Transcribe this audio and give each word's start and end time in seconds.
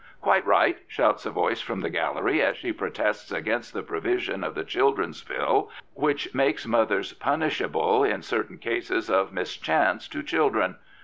Quite 0.19 0.43
right 0.47 0.77
I" 0.77 0.81
shouts 0.87 1.27
a 1.27 1.29
voice 1.29 1.61
from 1.61 1.81
the 1.81 1.89
gallery 1.91 2.41
as 2.41 2.57
she 2.57 2.73
protests 2.73 3.31
against 3.31 3.71
the 3.71 3.83
provision 3.83 4.43
of 4.43 4.55
the 4.55 4.63
Children's 4.63 5.23
Bill 5.23 5.69
which 5.93 6.33
makes 6.33 6.65
inothers 6.65 7.15
punishable 7.19 8.03
in 8.03 8.23
certain 8.23 8.57
cases 8.57 9.11
of 9.11 9.31
mischance 9.31 10.07
to 10.07 10.23
children. 10.23 10.77